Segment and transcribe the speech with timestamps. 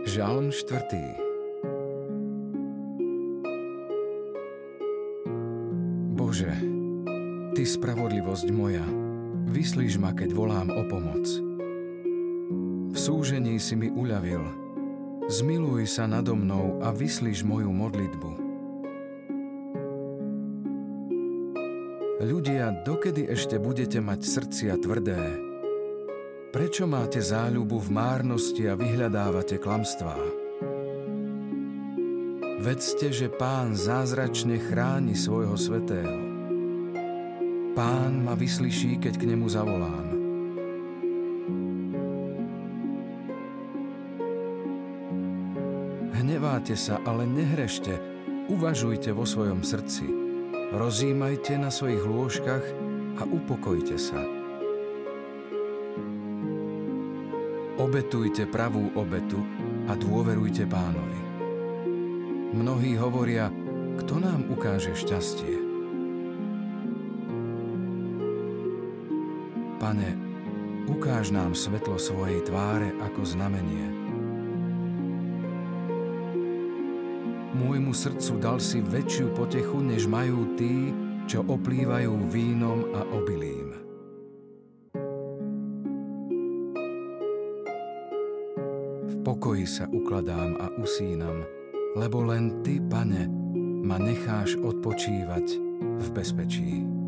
[0.00, 0.96] Žalm 4.
[6.16, 6.48] Bože,
[7.52, 8.80] Ty spravodlivosť moja,
[9.52, 11.28] vyslíš ma, keď volám o pomoc.
[12.90, 14.40] V súžení si mi uľavil,
[15.28, 18.30] zmiluj sa nado mnou a vyslíš moju modlitbu.
[22.24, 25.49] Ľudia, dokedy ešte budete mať srdcia tvrdé,
[26.50, 30.18] Prečo máte záľubu v márnosti a vyhľadávate klamstvá?
[32.58, 36.10] Vedzte, že Pán zázračne chráni svojho svetého.
[37.78, 40.06] Pán ma vyslyší, keď k nemu zavolám.
[46.18, 47.94] Hneváte sa, ale nehrešte,
[48.50, 50.02] uvažujte vo svojom srdci.
[50.74, 52.66] Rozímajte na svojich lôžkach
[53.16, 54.39] a upokojte sa.
[57.80, 59.40] Obetujte pravú obetu
[59.88, 61.20] a dôverujte pánovi.
[62.52, 63.48] Mnohí hovoria,
[63.96, 65.56] kto nám ukáže šťastie.
[69.80, 70.10] Pane,
[70.92, 73.88] ukáž nám svetlo svojej tváre ako znamenie.
[77.56, 80.92] Môjmu srdcu dal si väčšiu potechu, než majú tí,
[81.24, 83.89] čo oplývajú vínom a obilím.
[89.26, 91.42] Pokoji sa ukladám a usínam,
[91.98, 93.26] lebo len Ty, Pane,
[93.82, 95.46] ma necháš odpočívať
[96.00, 96.99] v bezpečí.